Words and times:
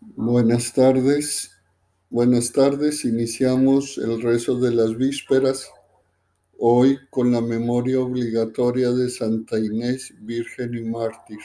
Buenas 0.00 0.72
tardes. 0.74 1.50
Buenas 2.08 2.52
tardes. 2.52 3.04
Iniciamos 3.04 3.98
el 3.98 4.22
rezo 4.22 4.56
de 4.60 4.72
las 4.72 4.96
vísperas 4.96 5.68
hoy 6.56 7.00
con 7.10 7.32
la 7.32 7.40
memoria 7.40 7.98
obligatoria 7.98 8.92
de 8.92 9.10
Santa 9.10 9.58
Inés, 9.58 10.14
Virgen 10.20 10.74
y 10.74 10.82
Mártir. 10.82 11.40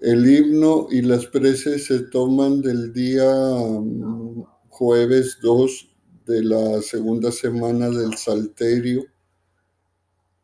El 0.00 0.26
himno 0.30 0.86
y 0.90 1.02
las 1.02 1.26
preces 1.26 1.84
se 1.88 2.04
toman 2.04 2.62
del 2.62 2.90
día 2.94 3.30
mm, 3.30 4.42
jueves 4.70 5.36
2 5.42 5.90
de 6.24 6.42
la 6.42 6.80
segunda 6.80 7.30
semana 7.30 7.90
del 7.90 8.16
Salterio. 8.16 9.04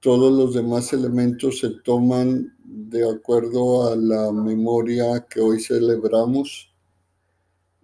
Todos 0.06 0.32
los 0.32 0.54
demás 0.54 0.92
elementos 0.92 1.58
se 1.58 1.68
toman 1.82 2.56
de 2.62 3.10
acuerdo 3.10 3.90
a 3.90 3.96
la 3.96 4.30
memoria 4.30 5.26
que 5.28 5.40
hoy 5.40 5.60
celebramos 5.60 6.72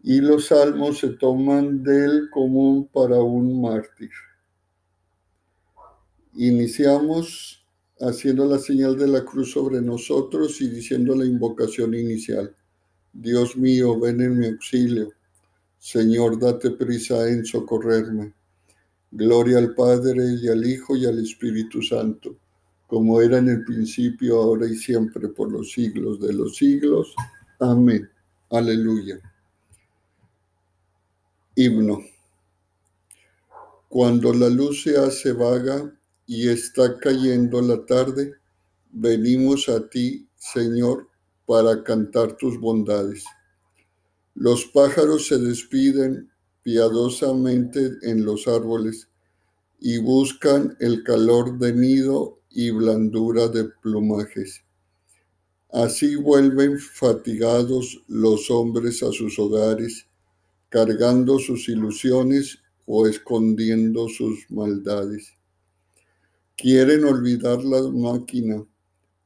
y 0.04 0.20
los 0.20 0.46
salmos 0.46 1.00
se 1.00 1.08
toman 1.08 1.82
del 1.82 2.30
común 2.30 2.88
para 2.92 3.20
un 3.20 3.60
mártir. 3.60 4.10
Iniciamos 6.34 7.66
haciendo 7.98 8.46
la 8.46 8.60
señal 8.60 8.96
de 8.96 9.08
la 9.08 9.24
cruz 9.24 9.50
sobre 9.50 9.82
nosotros 9.82 10.60
y 10.60 10.68
diciendo 10.68 11.16
la 11.16 11.24
invocación 11.24 11.92
inicial. 11.92 12.54
Dios 13.12 13.56
mío, 13.56 13.98
ven 13.98 14.20
en 14.20 14.38
mi 14.38 14.46
auxilio. 14.46 15.10
Señor, 15.80 16.38
date 16.38 16.70
prisa 16.70 17.28
en 17.28 17.44
socorrerme. 17.44 18.32
Gloria 19.14 19.58
al 19.58 19.74
Padre 19.74 20.38
y 20.40 20.48
al 20.48 20.64
Hijo 20.66 20.96
y 20.96 21.04
al 21.04 21.18
Espíritu 21.18 21.82
Santo, 21.82 22.34
como 22.86 23.20
era 23.20 23.36
en 23.38 23.50
el 23.50 23.62
principio, 23.62 24.40
ahora 24.40 24.66
y 24.66 24.74
siempre, 24.74 25.28
por 25.28 25.52
los 25.52 25.70
siglos 25.70 26.18
de 26.18 26.32
los 26.32 26.56
siglos. 26.56 27.14
Amén. 27.60 28.08
Aleluya. 28.50 29.20
Himno. 31.54 32.00
Cuando 33.90 34.32
la 34.32 34.48
luz 34.48 34.84
se 34.84 34.96
hace 34.96 35.32
vaga 35.32 35.92
y 36.26 36.48
está 36.48 36.98
cayendo 36.98 37.60
la 37.60 37.84
tarde, 37.84 38.32
venimos 38.90 39.68
a 39.68 39.86
ti, 39.90 40.26
Señor, 40.36 41.06
para 41.44 41.84
cantar 41.84 42.38
tus 42.38 42.58
bondades. 42.58 43.24
Los 44.34 44.64
pájaros 44.64 45.26
se 45.26 45.36
despiden 45.36 46.31
piadosamente 46.62 47.90
en 48.02 48.24
los 48.24 48.46
árboles 48.48 49.08
y 49.80 49.98
buscan 49.98 50.76
el 50.80 51.02
calor 51.02 51.58
de 51.58 51.72
nido 51.72 52.38
y 52.50 52.70
blandura 52.70 53.48
de 53.48 53.64
plumajes. 53.64 54.62
Así 55.72 56.16
vuelven 56.16 56.78
fatigados 56.78 58.02
los 58.06 58.50
hombres 58.50 59.02
a 59.02 59.10
sus 59.10 59.38
hogares 59.38 60.06
cargando 60.72 61.38
sus 61.38 61.68
ilusiones 61.68 62.58
o 62.86 63.06
escondiendo 63.06 64.08
sus 64.08 64.50
maldades. 64.50 65.34
Quieren 66.56 67.04
olvidar 67.04 67.62
la 67.62 67.82
máquina, 67.90 68.64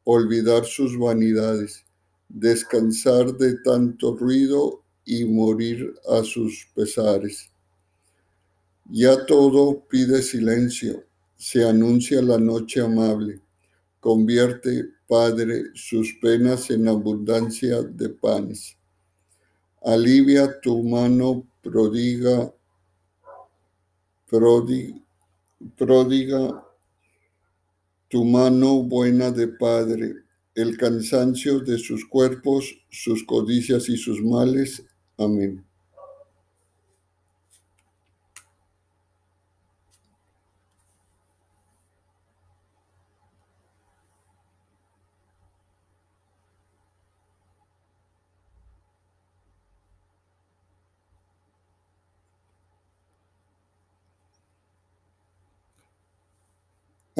olvidar 0.03 0.64
sus 0.64 0.98
vanidades, 0.98 1.84
descansar 2.29 3.37
de 3.37 3.59
tanto 3.59 4.17
ruido 4.17 4.83
y 5.06 5.24
morir 5.24 5.94
a 6.06 6.22
sus 6.22 6.68
pesares. 6.74 7.50
Ya 8.84 9.24
todo 9.24 9.82
pide 9.88 10.20
silencio, 10.20 11.02
se 11.36 11.66
anuncia 11.66 12.20
la 12.20 12.36
noche 12.36 12.82
amable, 12.82 13.40
convierte, 14.00 14.90
Padre, 15.08 15.66
sus 15.74 16.12
penas 16.20 16.68
en 16.70 16.88
abundancia 16.88 17.80
de 17.80 18.08
panes 18.10 18.77
alivia 19.86 20.60
tu 20.60 20.82
mano 20.82 21.46
prodiga, 21.62 22.52
prodiga, 25.77 26.64
tu 28.08 28.24
mano 28.24 28.83
buena 28.83 29.30
de 29.30 29.46
Padre, 29.46 30.24
el 30.56 30.77
cansancio 30.77 31.61
de 31.61 31.78
sus 31.78 32.05
cuerpos, 32.05 32.64
sus 32.90 33.24
codicias 33.24 33.89
y 33.89 33.96
sus 33.96 34.20
males. 34.20 34.84
Amén. 35.18 35.64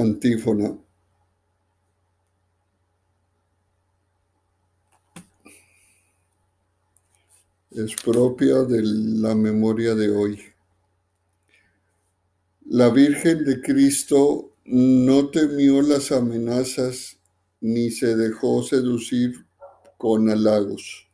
Antífona. 0.03 0.69
Es 7.77 7.95
propia 7.95 8.63
de 8.63 8.81
la 8.83 9.35
memoria 9.35 9.95
de 9.95 10.09
hoy. 10.09 10.41
La 12.65 12.89
Virgen 12.89 13.45
de 13.45 13.61
Cristo 13.61 14.55
no 14.65 15.29
temió 15.29 15.83
las 15.83 16.11
amenazas 16.11 17.19
ni 17.61 17.91
se 17.91 18.17
dejó 18.17 18.63
seducir 18.63 19.45
con 19.99 20.31
halagos. 20.31 21.07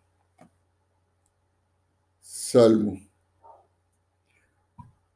Salmo. 2.21 2.97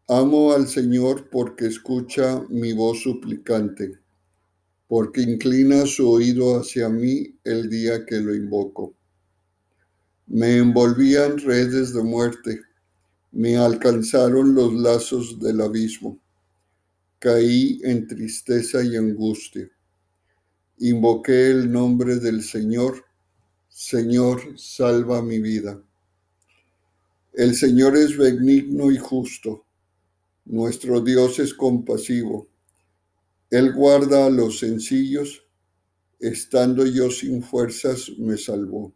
Amo 0.09 0.51
al 0.51 0.67
Señor 0.67 1.31
porque 1.31 1.67
escucha 1.67 2.45
mi 2.49 2.73
voz 2.73 3.05
suplicante, 3.05 4.01
porque 4.89 5.21
inclina 5.21 5.87
su 5.87 6.11
oído 6.11 6.59
hacia 6.59 6.89
mí 6.89 7.39
el 7.45 7.71
día 7.71 8.05
que 8.05 8.17
lo 8.17 8.35
invoco. 8.35 8.96
Me 10.27 10.59
envolvían 10.59 11.39
redes 11.39 11.93
de 11.95 12.03
muerte, 12.03 12.61
me 13.33 13.57
alcanzaron 13.57 14.55
los 14.55 14.73
lazos 14.75 15.39
del 15.39 15.61
abismo. 15.61 16.19
Caí 17.19 17.81
en 17.83 18.07
tristeza 18.07 18.83
y 18.83 18.97
angustia. 18.97 19.69
Invoqué 20.79 21.51
el 21.51 21.71
nombre 21.71 22.17
del 22.17 22.43
Señor. 22.43 23.05
Señor, 23.69 24.59
salva 24.59 25.23
mi 25.23 25.41
vida. 25.41 25.81
El 27.33 27.55
Señor 27.55 27.97
es 27.97 28.17
benigno 28.17 28.91
y 28.91 28.99
justo 28.99 29.67
nuestro 30.47 31.01
Dios 31.01 31.41
es 31.41 31.53
compasivo. 31.53 32.49
Él 33.51 33.73
guarda 33.73 34.27
a 34.27 34.31
los 34.31 34.61
sencillos. 34.61 35.43
Estando 36.19 36.87
yo 36.87 37.11
sin 37.11 37.43
fuerzas, 37.43 38.11
me 38.17 38.37
salvó. 38.37 38.95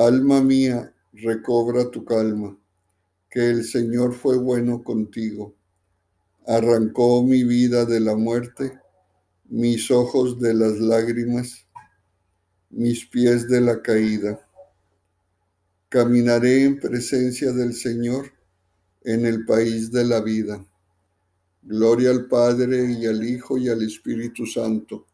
Alma 0.00 0.40
mía, 0.40 0.94
recobra 1.12 1.90
tu 1.90 2.06
calma, 2.06 2.58
que 3.30 3.50
el 3.50 3.64
Señor 3.64 4.14
fue 4.14 4.38
bueno 4.38 4.82
contigo. 4.82 5.54
Arrancó 6.46 7.22
mi 7.22 7.44
vida 7.44 7.84
de 7.84 8.00
la 8.00 8.16
muerte, 8.16 8.80
mis 9.50 9.90
ojos 9.90 10.40
de 10.40 10.54
las 10.54 10.78
lágrimas, 10.78 11.66
mis 12.70 13.04
pies 13.04 13.46
de 13.46 13.60
la 13.60 13.82
caída. 13.82 14.40
Caminaré 15.90 16.64
en 16.64 16.80
presencia 16.80 17.52
del 17.52 17.74
Señor 17.74 18.32
en 19.02 19.26
el 19.26 19.44
país 19.44 19.92
de 19.92 20.04
la 20.06 20.22
vida. 20.22 20.64
Gloria 21.60 22.08
al 22.08 22.26
Padre 22.26 22.90
y 22.90 23.04
al 23.04 23.22
Hijo 23.22 23.58
y 23.58 23.68
al 23.68 23.82
Espíritu 23.82 24.46
Santo, 24.46 25.06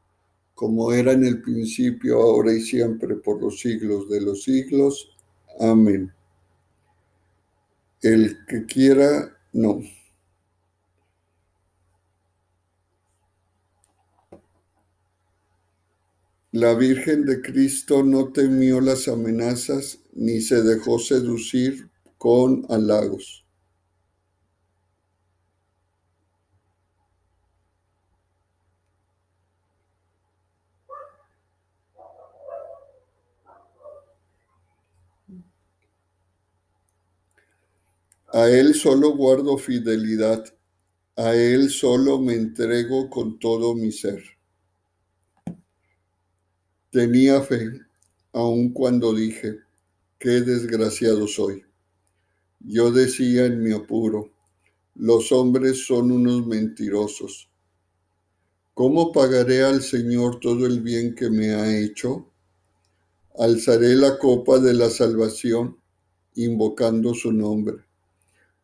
como 0.56 0.90
era 0.90 1.12
en 1.12 1.22
el 1.24 1.42
principio, 1.42 2.20
ahora 2.20 2.52
y 2.52 2.62
siempre, 2.62 3.14
por 3.14 3.40
los 3.42 3.60
siglos 3.60 4.08
de 4.08 4.22
los 4.22 4.42
siglos. 4.42 5.14
Amén. 5.60 6.10
El 8.00 8.38
que 8.48 8.64
quiera, 8.64 9.36
no. 9.52 9.82
La 16.52 16.72
Virgen 16.72 17.26
de 17.26 17.42
Cristo 17.42 18.02
no 18.02 18.32
temió 18.32 18.80
las 18.80 19.08
amenazas 19.08 20.00
ni 20.14 20.40
se 20.40 20.62
dejó 20.62 20.98
seducir 20.98 21.90
con 22.16 22.64
halagos. 22.70 23.45
A 38.36 38.50
Él 38.50 38.74
solo 38.74 39.16
guardo 39.16 39.56
fidelidad, 39.56 40.44
a 41.16 41.34
Él 41.34 41.70
solo 41.70 42.20
me 42.20 42.34
entrego 42.34 43.08
con 43.08 43.38
todo 43.38 43.74
mi 43.74 43.90
ser. 43.90 44.22
Tenía 46.90 47.40
fe, 47.40 47.80
aun 48.34 48.74
cuando 48.74 49.14
dije, 49.14 49.60
qué 50.18 50.42
desgraciado 50.42 51.26
soy. 51.26 51.64
Yo 52.60 52.92
decía 52.92 53.46
en 53.46 53.62
mi 53.62 53.72
apuro, 53.72 54.30
los 54.96 55.32
hombres 55.32 55.86
son 55.86 56.12
unos 56.12 56.46
mentirosos. 56.46 57.48
¿Cómo 58.74 59.12
pagaré 59.12 59.62
al 59.62 59.80
Señor 59.80 60.40
todo 60.40 60.66
el 60.66 60.82
bien 60.82 61.14
que 61.14 61.30
me 61.30 61.54
ha 61.54 61.74
hecho? 61.74 62.30
Alzaré 63.38 63.94
la 63.94 64.18
copa 64.18 64.58
de 64.58 64.74
la 64.74 64.90
salvación, 64.90 65.78
invocando 66.34 67.14
su 67.14 67.32
nombre. 67.32 67.85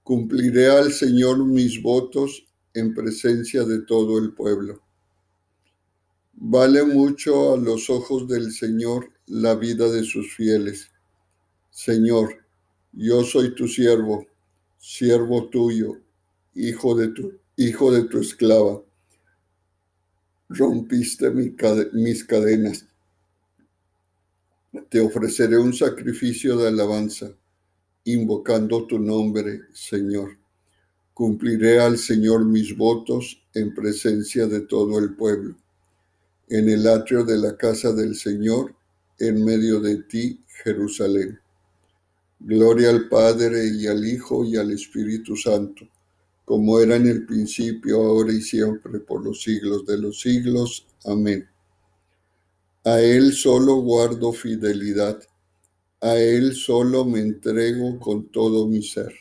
Cumpliré 0.03 0.69
al 0.69 0.93
Señor 0.93 1.45
mis 1.45 1.83
votos 1.83 2.45
en 2.75 2.95
presencia 2.95 3.65
de 3.65 3.83
todo 3.83 4.19
el 4.19 4.33
pueblo. 4.35 4.81
Vale 6.35 6.85
mucho 6.85 7.55
a 7.55 7.57
los 7.57 7.89
ojos 7.89 8.27
del 8.27 8.53
Señor 8.53 9.11
la 9.27 9.55
vida 9.55 9.91
de 9.91 10.03
sus 10.05 10.35
fieles. 10.35 10.91
Señor, 11.71 12.45
yo 12.93 13.23
soy 13.25 13.55
tu 13.55 13.69
siervo, 13.69 14.27
siervo 14.79 15.49
tuyo, 15.49 15.99
hijo 16.55 16.95
de 16.95 17.09
tu, 17.09 17.33
hijo 17.57 17.93
de 17.93 18.05
tu 18.05 18.21
esclava 18.21 18.83
rompiste 20.53 21.31
mis 21.31 22.25
cadenas. 22.25 22.87
Te 24.89 25.01
ofreceré 25.01 25.59
un 25.59 25.73
sacrificio 25.73 26.57
de 26.57 26.69
alabanza, 26.69 27.35
invocando 28.05 28.87
tu 28.87 28.99
nombre, 28.99 29.63
Señor. 29.73 30.39
Cumpliré 31.15 31.81
al 31.81 31.99
Señor 31.99 32.45
mis 32.45 32.77
votos 32.77 33.43
en 33.55 33.75
presencia 33.75 34.47
de 34.47 34.61
todo 34.61 34.99
el 34.99 35.15
pueblo. 35.15 35.57
En 36.49 36.69
el 36.69 36.87
atrio 36.87 37.25
de 37.25 37.39
la 37.39 37.57
casa 37.57 37.93
del 37.93 38.15
Señor, 38.17 38.75
en 39.19 39.45
medio 39.45 39.81
de 39.81 40.03
ti, 40.03 40.45
Jerusalén. 40.65 41.39
Gloria 42.41 42.91
al 42.91 43.09
Padre 43.09 43.69
y 43.69 43.87
al 43.87 44.05
Hijo 44.07 44.45
y 44.45 44.57
al 44.57 44.73
Espíritu 44.73 45.37
Santo 45.37 45.87
como 46.45 46.81
era 46.81 46.97
en 46.97 47.07
el 47.07 47.25
principio, 47.25 48.03
ahora 48.03 48.33
y 48.33 48.43
siempre, 48.43 49.01
por 49.01 49.25
los 49.25 49.43
siglos 49.43 49.87
de 49.87 49.99
los 49.99 50.21
siglos. 50.21 50.87
Amén. 51.05 51.49
A 52.85 53.01
Él 53.01 53.33
solo 53.33 53.77
guardo 53.77 54.33
fidelidad, 54.33 55.23
a 56.03 56.17
Él 56.19 56.55
solo 56.55 57.07
me 57.07 57.21
entrego 57.21 57.99
con 57.99 58.29
todo 58.31 58.69
mi 58.69 58.83
ser. 58.83 59.15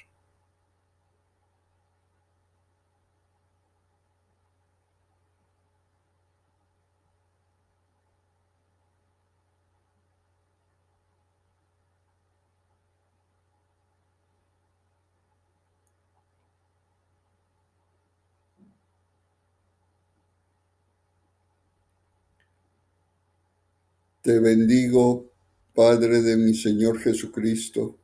Te 24.23 24.39
bendigo, 24.39 25.30
Padre 25.73 26.21
de 26.21 26.35
mi 26.35 26.53
Señor 26.53 26.99
Jesucristo, 26.99 27.97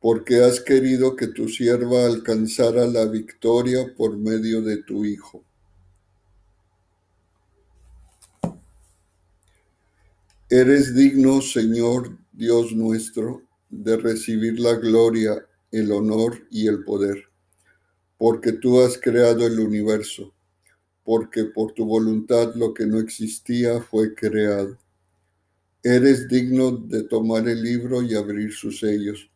porque 0.00 0.44
has 0.44 0.60
querido 0.60 1.16
que 1.16 1.26
tu 1.26 1.48
sierva 1.48 2.06
alcanzara 2.06 2.86
la 2.86 3.04
victoria 3.06 3.92
por 3.96 4.16
medio 4.16 4.62
de 4.62 4.76
tu 4.84 5.04
Hijo. 5.04 5.42
Eres 10.48 10.94
digno, 10.94 11.42
Señor 11.42 12.16
Dios 12.32 12.70
nuestro, 12.72 13.42
de 13.70 13.96
recibir 13.96 14.60
la 14.60 14.74
gloria, 14.74 15.44
el 15.72 15.90
honor 15.90 16.46
y 16.48 16.68
el 16.68 16.84
poder, 16.84 17.24
porque 18.18 18.52
tú 18.52 18.80
has 18.80 18.98
creado 18.98 19.44
el 19.48 19.58
universo, 19.58 20.32
porque 21.02 21.44
por 21.44 21.72
tu 21.72 21.86
voluntad 21.86 22.54
lo 22.54 22.72
que 22.72 22.86
no 22.86 23.00
existía 23.00 23.80
fue 23.80 24.14
creado 24.14 24.78
Eres 25.86 26.28
digno 26.28 26.70
de 26.70 27.02
tomar 27.02 27.46
el 27.46 27.62
libro 27.62 28.02
y 28.02 28.14
abrir 28.14 28.54
sus 28.54 28.80
sellos, 28.80 29.30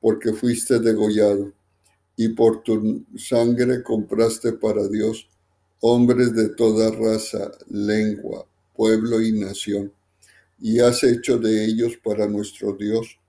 porque 0.00 0.32
fuiste 0.32 0.80
degollado, 0.80 1.52
y 2.16 2.30
por 2.30 2.64
tu 2.64 3.06
sangre 3.16 3.80
compraste 3.84 4.54
para 4.54 4.88
Dios 4.88 5.28
hombres 5.80 6.34
de 6.34 6.48
toda 6.48 6.90
raza, 6.90 7.52
lengua, 7.68 8.44
pueblo 8.74 9.22
y 9.22 9.38
nación, 9.38 9.92
y 10.58 10.80
has 10.80 11.04
hecho 11.04 11.38
de 11.38 11.64
ellos 11.64 11.96
para 12.02 12.26
nuestro 12.26 12.72
Dios 12.72 13.20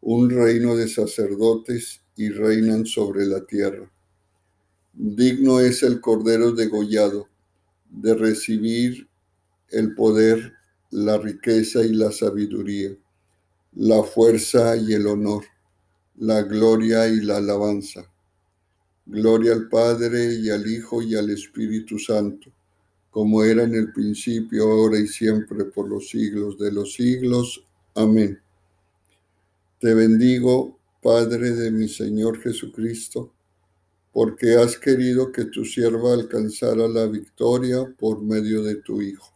un 0.00 0.30
reino 0.30 0.76
de 0.76 0.86
sacerdotes 0.86 2.02
y 2.16 2.28
reinan 2.28 2.86
sobre 2.86 3.26
la 3.26 3.44
tierra. 3.44 3.90
Digno 4.92 5.58
es 5.58 5.82
el 5.82 6.00
Cordero 6.00 6.52
degollado 6.52 7.28
de 7.90 8.14
recibir 8.14 9.08
el 9.70 9.94
poder 9.96 10.52
la 10.92 11.16
riqueza 11.16 11.82
y 11.82 11.94
la 11.94 12.12
sabiduría, 12.12 12.94
la 13.76 14.02
fuerza 14.02 14.76
y 14.76 14.92
el 14.92 15.06
honor, 15.06 15.42
la 16.16 16.42
gloria 16.42 17.08
y 17.08 17.22
la 17.22 17.38
alabanza. 17.38 18.04
Gloria 19.06 19.54
al 19.54 19.70
Padre 19.70 20.34
y 20.34 20.50
al 20.50 20.66
Hijo 20.66 21.00
y 21.00 21.14
al 21.14 21.30
Espíritu 21.30 21.98
Santo, 21.98 22.52
como 23.10 23.42
era 23.42 23.62
en 23.62 23.74
el 23.74 23.90
principio, 23.90 24.70
ahora 24.70 24.98
y 24.98 25.06
siempre, 25.08 25.64
por 25.64 25.88
los 25.88 26.10
siglos 26.10 26.58
de 26.58 26.70
los 26.70 26.92
siglos. 26.92 27.64
Amén. 27.94 28.38
Te 29.80 29.94
bendigo, 29.94 30.78
Padre 31.02 31.52
de 31.52 31.70
mi 31.70 31.88
Señor 31.88 32.38
Jesucristo, 32.42 33.32
porque 34.12 34.56
has 34.56 34.76
querido 34.76 35.32
que 35.32 35.46
tu 35.46 35.64
sierva 35.64 36.12
alcanzara 36.12 36.86
la 36.86 37.06
victoria 37.06 37.82
por 37.98 38.22
medio 38.22 38.62
de 38.62 38.74
tu 38.76 39.00
Hijo. 39.00 39.32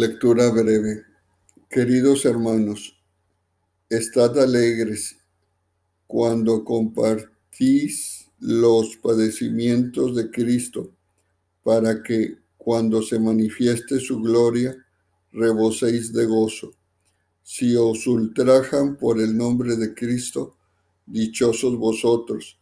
Lectura 0.00 0.48
breve. 0.50 1.02
Queridos 1.68 2.24
hermanos, 2.24 2.96
estad 3.90 4.38
alegres 4.38 5.16
cuando 6.06 6.62
compartís 6.62 8.30
los 8.38 8.96
padecimientos 8.98 10.14
de 10.14 10.30
Cristo, 10.30 10.92
para 11.64 12.00
que 12.00 12.38
cuando 12.56 13.02
se 13.02 13.18
manifieste 13.18 13.98
su 13.98 14.20
gloria, 14.20 14.76
reboséis 15.32 16.12
de 16.12 16.26
gozo. 16.26 16.70
Si 17.42 17.74
os 17.74 18.06
ultrajan 18.06 18.96
por 18.98 19.20
el 19.20 19.36
nombre 19.36 19.74
de 19.74 19.94
Cristo, 19.94 20.54
dichosos 21.06 21.76
vosotros, 21.76 22.56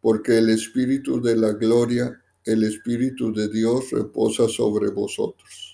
porque 0.00 0.38
el 0.38 0.50
Espíritu 0.50 1.20
de 1.20 1.34
la 1.34 1.50
gloria, 1.50 2.22
el 2.44 2.62
Espíritu 2.62 3.32
de 3.32 3.48
Dios 3.48 3.90
reposa 3.90 4.48
sobre 4.48 4.90
vosotros. 4.90 5.65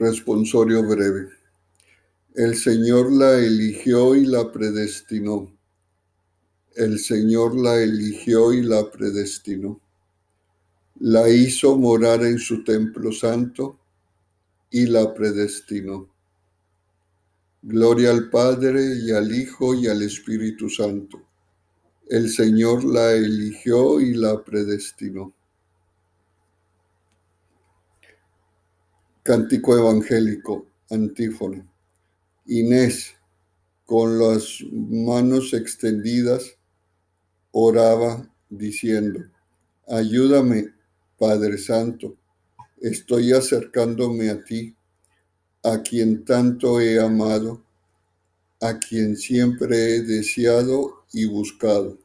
Responsorio 0.00 0.82
breve. 0.82 1.28
El 2.34 2.56
Señor 2.56 3.12
la 3.12 3.36
eligió 3.38 4.14
y 4.14 4.24
la 4.24 4.50
predestinó. 4.50 5.54
El 6.74 6.98
Señor 6.98 7.54
la 7.54 7.82
eligió 7.82 8.54
y 8.54 8.62
la 8.62 8.90
predestinó. 8.90 9.78
La 11.00 11.28
hizo 11.28 11.76
morar 11.76 12.24
en 12.24 12.38
su 12.38 12.64
templo 12.64 13.12
santo 13.12 13.78
y 14.70 14.86
la 14.86 15.12
predestinó. 15.12 16.08
Gloria 17.60 18.12
al 18.12 18.30
Padre 18.30 18.82
y 19.02 19.10
al 19.10 19.30
Hijo 19.30 19.74
y 19.74 19.86
al 19.86 20.00
Espíritu 20.00 20.70
Santo. 20.70 21.20
El 22.08 22.30
Señor 22.30 22.84
la 22.84 23.12
eligió 23.12 24.00
y 24.00 24.14
la 24.14 24.42
predestinó. 24.42 25.34
Cántico 29.30 29.78
evangélico, 29.78 30.66
antífono. 30.90 31.64
Inés, 32.46 33.14
con 33.86 34.18
las 34.18 34.58
manos 34.72 35.54
extendidas, 35.54 36.56
oraba 37.52 38.28
diciendo, 38.48 39.20
ayúdame, 39.86 40.74
Padre 41.16 41.58
Santo, 41.58 42.16
estoy 42.80 43.32
acercándome 43.32 44.30
a 44.30 44.42
ti, 44.42 44.74
a 45.62 45.80
quien 45.80 46.24
tanto 46.24 46.80
he 46.80 46.98
amado, 47.00 47.64
a 48.60 48.80
quien 48.80 49.16
siempre 49.16 49.94
he 49.94 50.02
deseado 50.02 51.04
y 51.12 51.26
buscado. 51.26 51.96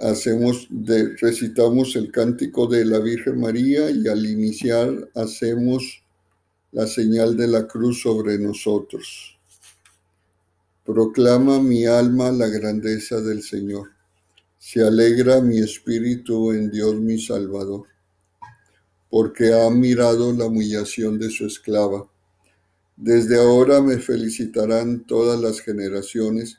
Hacemos 0.00 0.66
de, 0.70 1.16
recitamos 1.16 1.94
el 1.96 2.10
cántico 2.10 2.66
de 2.66 2.84
la 2.84 2.98
Virgen 2.98 3.40
María 3.40 3.90
y 3.90 4.08
al 4.08 4.26
iniciar 4.26 5.08
hacemos 5.14 6.02
la 6.72 6.88
señal 6.88 7.36
de 7.36 7.46
la 7.46 7.68
cruz 7.68 8.02
sobre 8.02 8.36
nosotros. 8.36 9.38
Proclama 10.84 11.62
mi 11.62 11.86
alma 11.86 12.32
la 12.32 12.48
grandeza 12.48 13.20
del 13.20 13.42
Señor. 13.42 13.92
Se 14.58 14.82
alegra 14.82 15.40
mi 15.40 15.58
espíritu 15.58 16.50
en 16.50 16.70
Dios 16.70 16.96
mi 16.96 17.20
Salvador, 17.20 17.86
porque 19.08 19.54
ha 19.54 19.70
mirado 19.70 20.32
la 20.32 20.46
humillación 20.46 21.18
de 21.18 21.30
su 21.30 21.46
esclava. 21.46 22.08
Desde 22.96 23.38
ahora 23.38 23.80
me 23.80 23.98
felicitarán 23.98 25.04
todas 25.04 25.40
las 25.40 25.60
generaciones, 25.60 26.58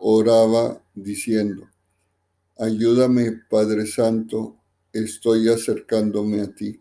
oraba 0.00 0.82
diciendo, 0.94 1.68
Ayúdame, 2.58 3.42
Padre 3.48 3.86
Santo, 3.86 4.56
estoy 4.92 5.48
acercándome 5.48 6.40
a 6.40 6.52
ti, 6.52 6.80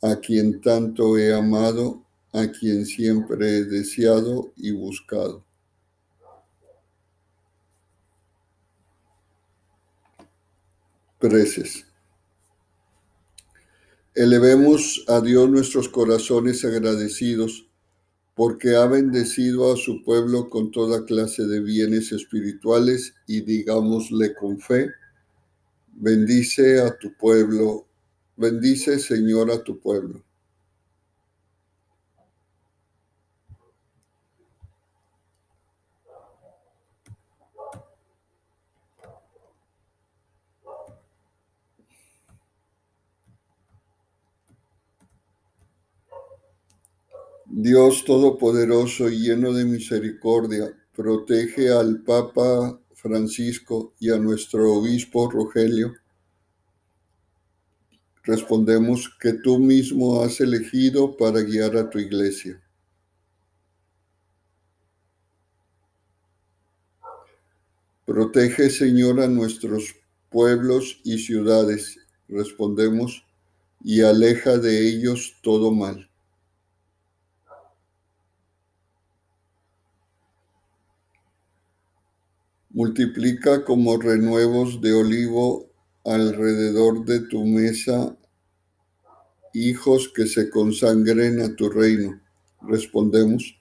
a 0.00 0.16
quien 0.16 0.60
tanto 0.60 1.18
he 1.18 1.34
amado, 1.34 2.04
a 2.32 2.46
quien 2.48 2.86
siempre 2.86 3.48
he 3.48 3.64
deseado 3.64 4.52
y 4.56 4.70
buscado. 4.70 5.44
Preces. 11.18 11.86
Elevemos 14.14 15.04
a 15.08 15.20
Dios 15.20 15.50
nuestros 15.50 15.88
corazones 15.88 16.64
agradecidos 16.64 17.65
porque 18.36 18.76
ha 18.76 18.86
bendecido 18.86 19.72
a 19.72 19.76
su 19.76 20.04
pueblo 20.04 20.50
con 20.50 20.70
toda 20.70 21.06
clase 21.06 21.46
de 21.46 21.60
bienes 21.60 22.12
espirituales 22.12 23.14
y 23.26 23.40
digámosle 23.40 24.34
con 24.34 24.60
fe, 24.60 24.90
Bendice 25.98 26.78
a 26.82 26.94
tu 26.98 27.16
pueblo, 27.16 27.86
bendice 28.36 28.98
Señor 28.98 29.50
a 29.50 29.64
tu 29.64 29.80
pueblo. 29.80 30.25
Dios 47.58 48.04
Todopoderoso 48.04 49.08
y 49.08 49.16
lleno 49.16 49.50
de 49.50 49.64
misericordia, 49.64 50.76
protege 50.94 51.72
al 51.72 52.02
Papa 52.02 52.78
Francisco 52.92 53.94
y 53.98 54.10
a 54.10 54.18
nuestro 54.18 54.74
obispo 54.74 55.30
Rogelio, 55.30 55.94
respondemos 58.24 59.08
que 59.18 59.32
tú 59.32 59.58
mismo 59.58 60.20
has 60.20 60.38
elegido 60.42 61.16
para 61.16 61.40
guiar 61.40 61.78
a 61.78 61.88
tu 61.88 61.98
iglesia. 61.98 62.62
Protege, 68.04 68.68
Señor, 68.68 69.18
a 69.22 69.28
nuestros 69.28 69.96
pueblos 70.28 71.00
y 71.04 71.16
ciudades, 71.20 71.98
respondemos, 72.28 73.24
y 73.82 74.02
aleja 74.02 74.58
de 74.58 74.86
ellos 74.86 75.36
todo 75.40 75.72
mal. 75.72 76.10
Multiplica 82.76 83.64
como 83.64 83.96
renuevos 83.96 84.82
de 84.82 84.92
olivo 84.92 85.70
alrededor 86.04 87.06
de 87.06 87.20
tu 87.20 87.42
mesa 87.46 88.14
hijos 89.54 90.12
que 90.14 90.26
se 90.26 90.50
consagren 90.50 91.40
a 91.40 91.56
tu 91.56 91.70
reino. 91.70 92.20
Respondemos, 92.60 93.58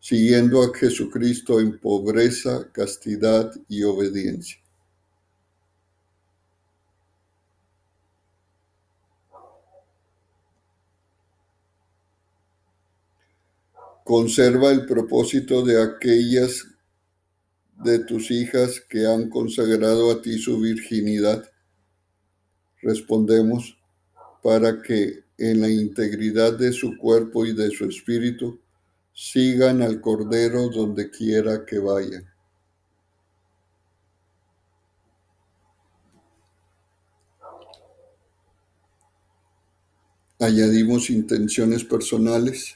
siguiendo 0.00 0.64
a 0.64 0.76
Jesucristo 0.76 1.60
en 1.60 1.78
pobreza, 1.78 2.68
castidad 2.72 3.52
y 3.68 3.84
obediencia. 3.84 4.58
Conserva 14.02 14.72
el 14.72 14.86
propósito 14.86 15.64
de 15.64 15.80
aquellas 15.80 16.75
de 17.84 17.98
tus 18.00 18.30
hijas 18.30 18.80
que 18.80 19.06
han 19.06 19.28
consagrado 19.28 20.10
a 20.10 20.22
ti 20.22 20.38
su 20.38 20.60
virginidad? 20.60 21.50
Respondemos, 22.82 23.78
para 24.42 24.80
que 24.80 25.24
en 25.38 25.60
la 25.60 25.68
integridad 25.68 26.56
de 26.56 26.72
su 26.72 26.96
cuerpo 26.96 27.44
y 27.44 27.52
de 27.52 27.70
su 27.70 27.84
espíritu 27.84 28.60
sigan 29.12 29.82
al 29.82 30.00
Cordero 30.00 30.68
donde 30.68 31.10
quiera 31.10 31.64
que 31.66 31.78
vayan. 31.78 32.24
Añadimos 40.38 41.08
intenciones 41.08 41.82
personales. 41.82 42.75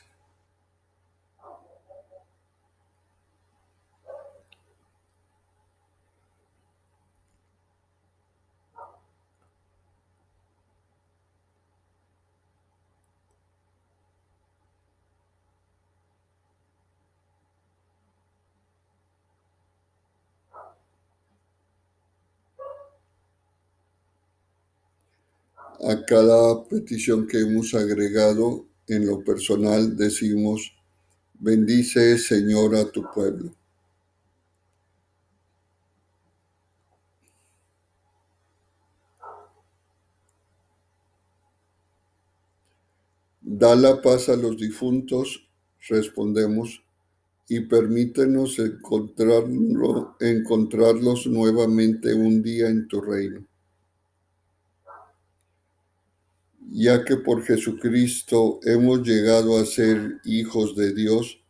A 25.82 26.04
cada 26.04 26.64
petición 26.64 27.26
que 27.26 27.40
hemos 27.40 27.74
agregado 27.74 28.66
en 28.86 29.06
lo 29.06 29.24
personal 29.24 29.96
decimos, 29.96 30.72
bendice 31.38 32.18
Señor 32.18 32.74
a 32.76 32.90
tu 32.90 33.02
pueblo. 33.14 33.54
Da 43.42 43.74
la 43.74 44.00
paz 44.00 44.28
a 44.28 44.36
los 44.36 44.56
difuntos, 44.56 45.48
respondemos, 45.88 46.82
y 47.48 47.60
permítenos 47.60 48.60
encontrarlo, 48.60 50.16
encontrarlos 50.20 51.26
nuevamente 51.26 52.14
un 52.14 52.42
día 52.42 52.68
en 52.68 52.86
tu 52.86 53.00
reino. 53.00 53.44
Ya 56.70 57.04
que 57.04 57.16
por 57.16 57.42
Jesucristo 57.44 58.60
hemos 58.62 59.02
llegado 59.02 59.58
a 59.58 59.66
ser 59.66 60.20
hijos 60.24 60.74
de 60.76 60.94
Dios, 60.94 61.40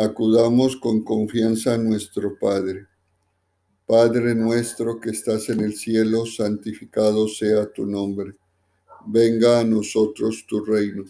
Acudamos 0.00 0.76
con 0.76 1.02
confianza 1.02 1.74
a 1.74 1.76
nuestro 1.76 2.38
Padre. 2.38 2.86
Padre 3.84 4.32
nuestro 4.32 5.00
que 5.00 5.10
estás 5.10 5.48
en 5.48 5.58
el 5.58 5.74
cielo, 5.74 6.24
santificado 6.24 7.26
sea 7.26 7.66
tu 7.72 7.84
nombre. 7.84 8.36
Venga 9.06 9.58
a 9.58 9.64
nosotros 9.64 10.44
tu 10.46 10.64
reino. 10.64 11.02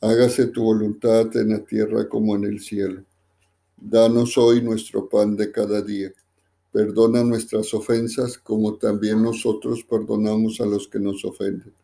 Hágase 0.00 0.46
tu 0.46 0.62
voluntad 0.62 1.36
en 1.36 1.48
la 1.48 1.64
tierra 1.64 2.08
como 2.08 2.36
en 2.36 2.44
el 2.44 2.60
cielo. 2.60 3.02
Danos 3.76 4.38
hoy 4.38 4.62
nuestro 4.62 5.08
pan 5.08 5.34
de 5.34 5.50
cada 5.50 5.82
día. 5.82 6.12
Perdona 6.70 7.24
nuestras 7.24 7.74
ofensas 7.74 8.38
como 8.38 8.76
también 8.76 9.20
nosotros 9.20 9.82
perdonamos 9.82 10.60
a 10.60 10.66
los 10.66 10.86
que 10.86 11.00
nos 11.00 11.24
ofenden. 11.24 11.74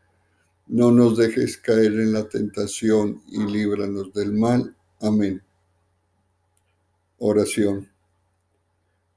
No 0.68 0.92
nos 0.92 1.16
dejes 1.16 1.56
caer 1.56 1.92
en 1.94 2.12
la 2.12 2.28
tentación 2.28 3.22
y 3.26 3.38
líbranos 3.38 4.12
del 4.12 4.34
mal. 4.34 4.76
Amén. 5.00 5.42
Oración. 7.16 7.88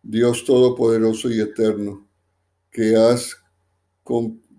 Dios 0.01 0.46
Todopoderoso 0.46 1.29
y 1.29 1.41
Eterno, 1.41 2.08
que, 2.72 2.96
has, 2.96 3.36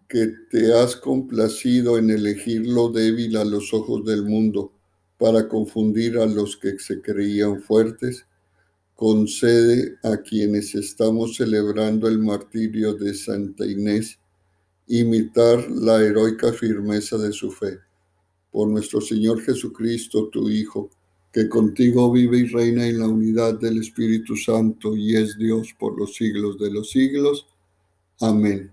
que 0.06 0.34
te 0.50 0.74
has 0.74 0.94
complacido 0.94 1.96
en 1.96 2.10
elegir 2.10 2.66
lo 2.66 2.90
débil 2.90 3.38
a 3.38 3.44
los 3.44 3.72
ojos 3.72 4.04
del 4.04 4.24
mundo 4.24 4.72
para 5.16 5.48
confundir 5.48 6.18
a 6.18 6.26
los 6.26 6.58
que 6.58 6.78
se 6.78 7.00
creían 7.00 7.62
fuertes, 7.62 8.26
concede 8.94 9.96
a 10.02 10.18
quienes 10.18 10.74
estamos 10.74 11.36
celebrando 11.36 12.06
el 12.06 12.18
martirio 12.18 12.92
de 12.92 13.14
Santa 13.14 13.64
Inés 13.64 14.18
imitar 15.00 15.70
la 15.70 16.02
heroica 16.02 16.52
firmeza 16.52 17.16
de 17.16 17.32
su 17.32 17.50
fe. 17.50 17.78
Por 18.50 18.68
nuestro 18.68 19.00
Señor 19.00 19.40
Jesucristo, 19.40 20.28
tu 20.28 20.50
Hijo, 20.50 20.90
que 21.32 21.48
contigo 21.48 22.12
vive 22.12 22.38
y 22.38 22.46
reina 22.46 22.86
en 22.86 22.98
la 22.98 23.08
unidad 23.08 23.58
del 23.58 23.78
Espíritu 23.78 24.36
Santo 24.36 24.94
y 24.94 25.16
es 25.16 25.38
Dios 25.38 25.74
por 25.78 25.98
los 25.98 26.14
siglos 26.14 26.58
de 26.58 26.70
los 26.70 26.90
siglos. 26.90 27.46
Amén. 28.20 28.70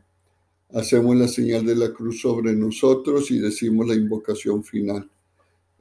Hacemos 0.73 1.15
la 1.15 1.29
señal 1.29 1.65
de 1.65 1.75
la 1.75 1.93
cruz 1.93 2.19
sobre 2.19 2.53
nosotros 2.53 3.31
y 3.31 3.39
decimos 3.39 3.87
la 3.87 3.95
invocación 3.95 4.61
final. 4.63 5.09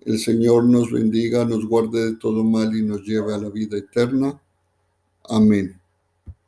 El 0.01 0.21
Señor 0.21 0.65
nos 0.65 0.93
bendiga, 0.93 1.45
nos 1.45 1.67
guarde 1.67 2.13
de 2.13 2.17
todo 2.17 2.45
mal 2.45 2.77
y 2.77 2.83
nos 2.83 3.03
lleve 3.03 3.35
a 3.35 3.39
la 3.39 3.51
vida 3.51 3.77
eterna. 3.77 4.41
Amén. 5.29 5.79